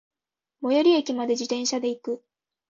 [0.63, 2.23] 最寄駅まで、自転車で行く。